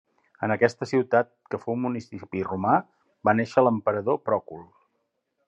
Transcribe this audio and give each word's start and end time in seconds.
En 0.45 0.51
aquesta 0.53 0.87
ciutat, 0.91 1.29
que 1.51 1.59
fou 1.65 1.77
municipi 1.83 2.41
romà, 2.47 2.79
va 3.29 3.37
néixer 3.41 3.67
l'emperador 3.67 4.21
Pròcul. 4.31 4.67